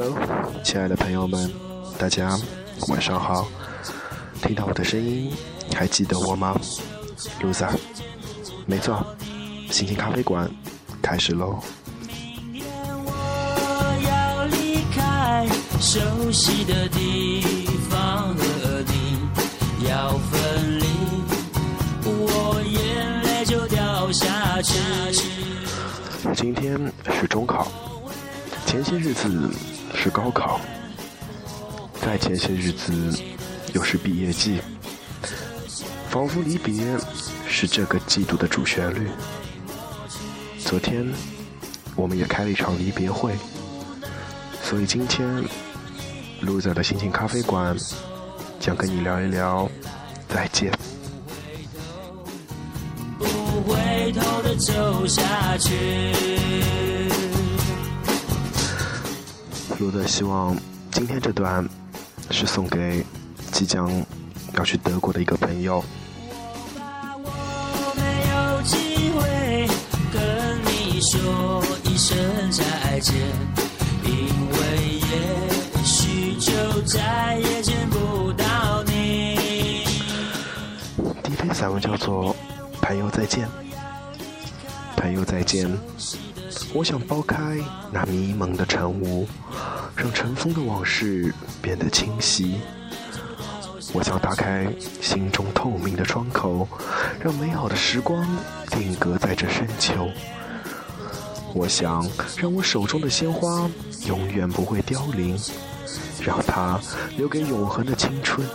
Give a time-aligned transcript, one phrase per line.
[0.00, 0.16] Hello，
[0.62, 1.50] 亲爱的朋友们，
[1.98, 2.38] 大家
[2.86, 3.48] 晚上好。
[4.40, 5.32] 听到我的声音，
[5.74, 6.56] 还记得我吗
[7.42, 7.76] ，Loser？
[8.64, 9.04] 没错，
[9.72, 10.48] 心情咖啡馆
[11.02, 11.58] 开始喽。
[15.80, 17.42] 熟悉的地
[17.90, 20.86] 方和你要分离，
[22.04, 24.78] 我眼泪就掉下去。
[26.36, 26.78] 今天
[27.20, 27.66] 是中考，
[28.64, 29.50] 前些日子
[29.94, 30.60] 是高考，
[32.00, 32.92] 再前些日子
[33.74, 34.60] 又是毕业季，
[36.08, 36.96] 仿佛离别
[37.46, 39.08] 是这个季度的主旋律。
[40.58, 41.06] 昨天
[41.96, 43.34] 我们也开了一场离别会，
[44.62, 45.44] 所以今天。
[46.40, 47.76] loser 的心情咖啡馆，
[48.60, 49.68] 想跟你聊一聊
[50.28, 50.70] 再见。
[59.78, 60.56] Loser 希望
[60.90, 61.66] 今天这段
[62.30, 63.04] 是送给
[63.52, 63.90] 即将
[64.54, 65.82] 要去德国的一个朋友。
[70.12, 72.16] 跟你说一声
[72.50, 73.14] 再见，
[74.04, 74.10] 因
[74.50, 74.58] 为
[74.98, 76.18] 也许。
[76.38, 79.84] 就再也见不到你。
[81.22, 82.34] 第一篇散文叫做
[82.80, 83.46] 《朋友再见》，
[84.96, 85.68] 朋友再见。
[86.74, 87.58] 我想剥开
[87.90, 89.26] 那迷蒙的晨雾，
[89.96, 92.60] 让尘封的往事变得清晰。
[93.92, 94.66] 我想打开
[95.00, 96.68] 心中透明的窗口，
[97.20, 98.26] 让美好的时光
[98.70, 100.08] 定格在这深秋。
[101.54, 103.68] 我想让我手中的鲜花
[104.06, 105.38] 永远不会凋零。
[106.20, 106.78] 让它
[107.16, 108.46] 留给永恒的青春。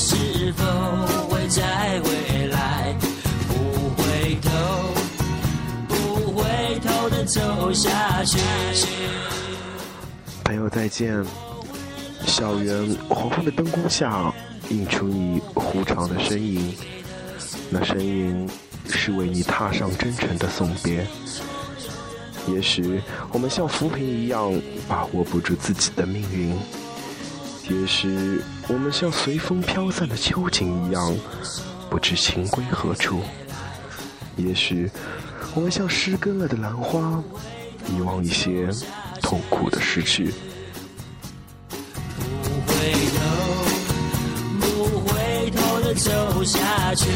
[0.00, 0.64] 是否
[1.28, 2.94] 会在未来
[3.48, 4.48] 不回头、
[5.88, 8.38] 不回头的走下去？
[10.44, 11.24] 朋友再见。
[12.24, 14.32] 校园黄昏的灯光下，
[14.68, 16.72] 映出你弧长的身影，
[17.68, 18.48] 那身影。
[18.90, 21.06] 是为你踏上征程的送别。
[22.46, 24.50] 也许我们像浮萍一样
[24.88, 26.56] 把握不住自己的命运，
[27.68, 31.14] 也许我们像随风飘散的秋景一样
[31.90, 33.20] 不知情归何处，
[34.36, 34.90] 也许
[35.54, 37.22] 我们像失根了的兰花，
[37.94, 38.68] 遗忘一些
[39.20, 40.32] 痛苦的失去。
[42.18, 43.20] 不回头，
[44.60, 47.06] 不回头的走下去。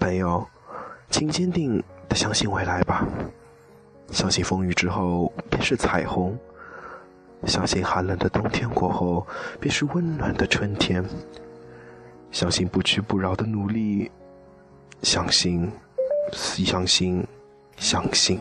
[0.00, 0.46] 朋友，
[1.10, 3.06] 请坚定的相信未来吧，
[4.10, 6.36] 相信风雨之后便是彩虹，
[7.44, 9.26] 相信寒冷的冬天过后
[9.60, 11.04] 便是温暖的春天，
[12.30, 14.10] 相信不屈不挠的努力，
[15.02, 15.70] 相信，
[16.32, 17.26] 相信，
[17.76, 18.40] 相信。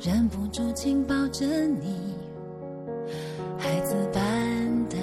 [0.00, 2.14] 忍不住紧抱着你，
[3.58, 4.96] 孩子般的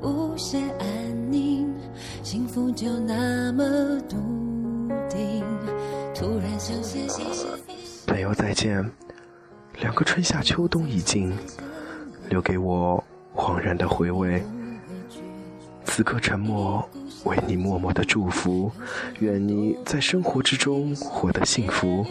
[0.00, 1.72] 无限安宁。
[2.22, 4.16] 幸福就那么笃
[8.26, 8.84] 朋友再见，
[9.78, 11.32] 两个春夏秋冬已经
[12.28, 14.42] 留给我恍然的回味。
[15.84, 16.84] 此刻沉默，
[17.22, 18.68] 为你默默的祝福。
[19.20, 22.04] 愿你在生活之中活得幸福，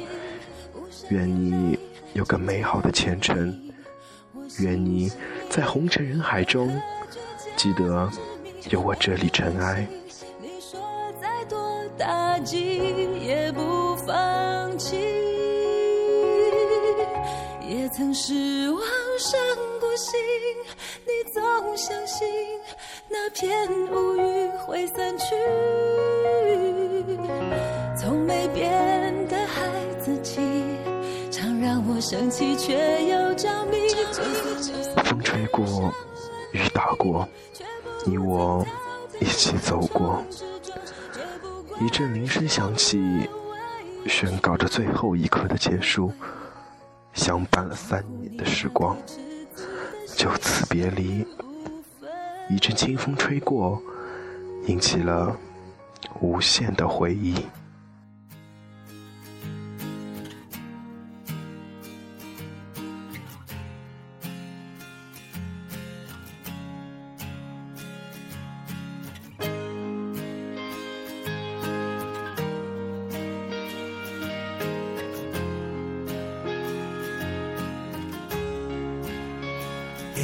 [1.10, 1.78] 愿你
[2.14, 3.54] 有个美好的前程，
[4.60, 5.12] 愿你
[5.50, 6.82] 在红尘人海中
[7.58, 8.10] 记得
[8.70, 9.86] 有我这里尘埃。
[10.42, 10.80] 你说
[11.22, 13.05] 再多打击
[18.26, 18.82] 也曾失望
[19.20, 19.40] 伤
[19.80, 20.20] 过心，
[21.06, 22.28] 你总相信
[23.08, 25.36] 那片乌云会散去。
[27.96, 29.70] 从没变的孩
[30.00, 30.42] 子气，
[31.32, 32.74] 常让我生气却
[33.06, 33.78] 又着迷。
[35.04, 35.94] 风吹过，
[36.52, 37.28] 雨打过，
[38.06, 38.66] 你我
[39.20, 40.24] 一起走过。
[41.80, 43.30] 一阵铃声响起，
[44.08, 46.12] 宣告着最后一刻的结束。
[47.16, 48.96] 相伴了三年的时光，
[50.16, 51.26] 就此别离。
[52.48, 53.82] 一阵清风吹过，
[54.68, 55.36] 引起了
[56.20, 57.34] 无限的回忆。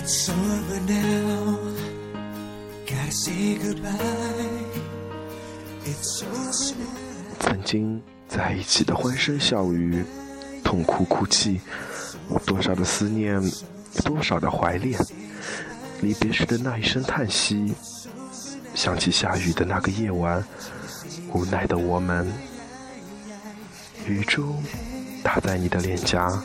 [0.05, 0.33] So
[0.87, 1.57] now，
[7.39, 10.03] 曾经在一起的欢声笑语，
[10.63, 11.59] 痛哭哭泣，
[12.45, 13.41] 多少的思念，
[14.03, 14.99] 多少的怀恋。
[16.01, 17.73] 离别时的那一声叹息，
[18.73, 20.43] 想起下雨的那个夜晚，
[21.31, 22.27] 无奈的我们，
[24.07, 24.55] 雨珠
[25.23, 26.41] 打在你的脸颊，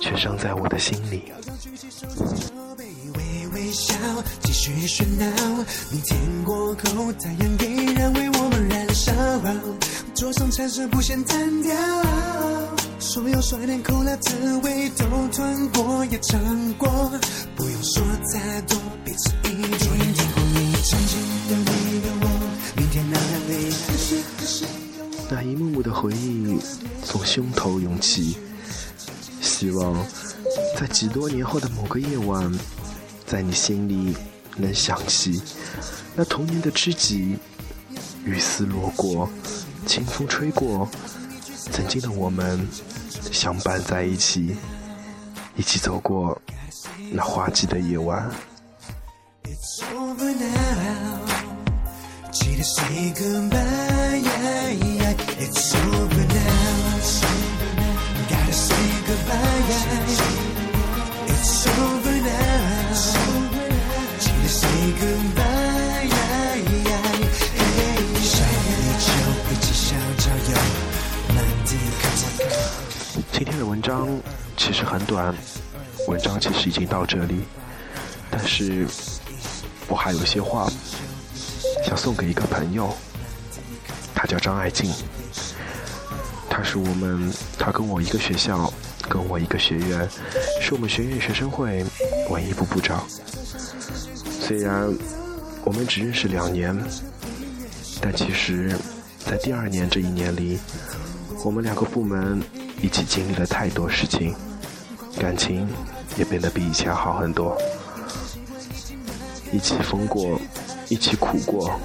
[0.00, 1.32] 却伤在我的心里。
[25.30, 26.58] 那一幕幕的回忆
[27.04, 28.36] 从胸头涌起，
[29.40, 30.06] 希望
[30.80, 32.50] 在几多年后的某个夜晚。
[33.26, 34.16] 在你心里
[34.56, 35.42] 能想起
[36.16, 37.36] 那童年的知己，
[38.24, 39.28] 雨丝落过，
[39.86, 40.88] 清风吹过，
[41.70, 42.66] 曾经的我们
[43.30, 44.56] 相伴在一起，
[45.54, 46.40] 一起走过
[47.12, 48.28] 那花季的夜晚。
[52.32, 52.56] 今
[76.70, 77.40] 已经到这里，
[78.30, 78.86] 但是
[79.88, 80.70] 我还有些话
[81.84, 82.94] 想送给一个朋友，
[84.14, 84.88] 他叫张爱静，
[86.48, 88.72] 他是我们，他跟我一个学校，
[89.08, 90.08] 跟我一个学院，
[90.60, 91.84] 是我们学院学生会
[92.28, 93.04] 文艺部部长。
[94.40, 94.88] 虽然
[95.64, 96.72] 我们只认识两年，
[98.00, 98.78] 但其实，
[99.26, 100.56] 在第二年这一年里，
[101.44, 102.40] 我们两个部门
[102.80, 104.32] 一起经历了太多事情，
[105.18, 105.66] 感情
[106.16, 107.56] 也变得比以前好很多。
[109.52, 110.40] 一起疯过，
[110.88, 111.78] 一起苦过。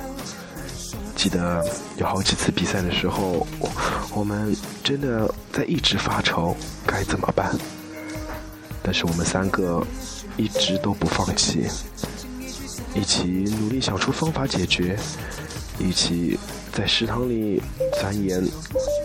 [1.16, 1.66] 记得
[1.98, 3.48] 有好几次比赛的时候，
[4.14, 6.56] 我们真的在一直发愁
[6.86, 7.56] 该怎么办，
[8.84, 9.84] 但是我们三个
[10.38, 11.68] 一直都不放弃。
[12.94, 13.26] 一起
[13.60, 14.96] 努力想出方法解决，
[15.80, 16.38] 一起
[16.72, 17.62] 在食堂里
[18.00, 18.44] 钻研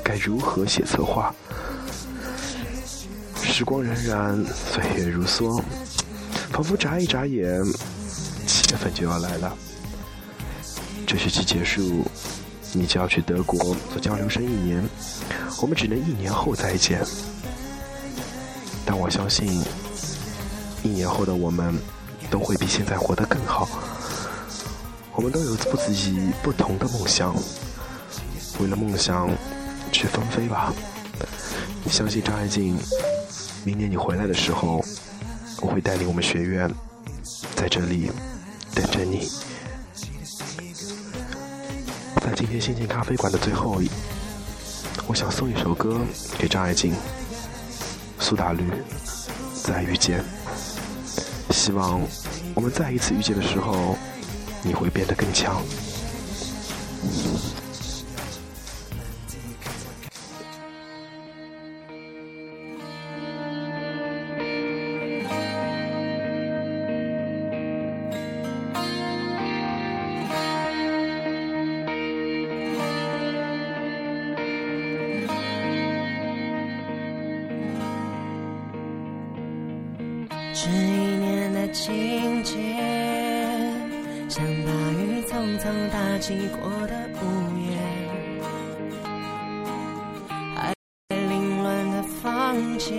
[0.05, 1.35] 该如何写策划。
[3.51, 5.61] 时光荏苒，岁月如梭，
[6.53, 7.61] 仿佛眨一眨眼，
[8.47, 9.53] 七月份就要来了。
[11.07, 12.07] 这学期结束，
[12.73, 14.83] 你就要去德国做交流生一年，
[15.61, 17.05] 我们只能一年后再见。
[18.87, 19.63] 但我相信，
[20.83, 21.75] 一年后的我们。
[22.31, 23.69] 都会比现在活得更好。
[25.17, 27.35] 我们都有不自己不同的梦想，
[28.61, 29.29] 为了梦想
[29.91, 30.73] 去纷飞吧。
[31.91, 32.79] 相信张爱静，
[33.65, 34.83] 明年你回来的时候，
[35.61, 36.71] 我会带领我们学院
[37.55, 38.11] 在这里
[38.75, 39.29] 等着你。
[42.23, 43.81] 在今天心情咖啡馆的最后，
[45.07, 46.01] 我想送一首歌
[46.39, 46.95] 给张爱静，
[48.19, 48.65] 苏打绿，
[49.63, 50.25] 再遇见。
[51.51, 52.01] 希望
[52.55, 53.97] 我们再一次遇见的时候，
[54.63, 55.63] 你会变得更强。
[80.63, 82.55] 是一年的情节，
[84.29, 87.25] 像大雨匆匆打击过的屋
[87.59, 87.79] 檐，
[90.55, 90.75] 还
[91.09, 92.29] 凌乱的房
[92.77, 92.93] 间，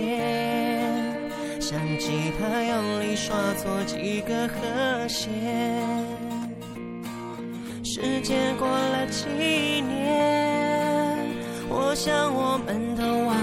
[1.60, 5.30] 像吉他用力刷错几个和弦。
[7.84, 9.28] 时间过了几
[9.82, 11.16] 年，
[11.68, 13.36] 我想我们都忘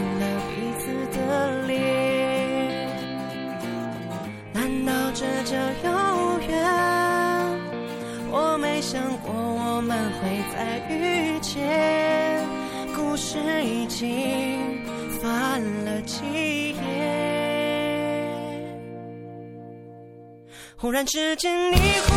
[10.89, 12.47] 遇见。
[12.95, 14.83] 故事已经
[15.21, 16.79] 翻了几页，
[20.77, 22.13] 忽然之间你忽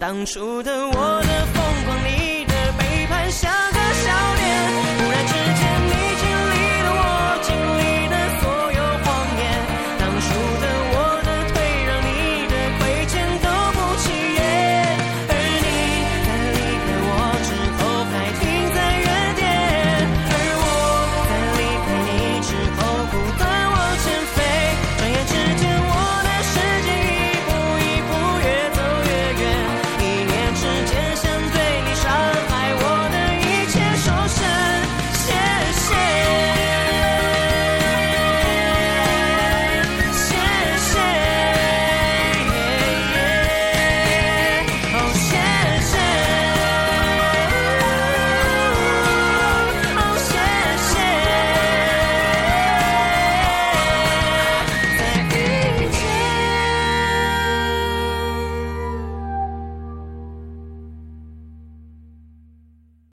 [0.00, 1.59] 当初的我的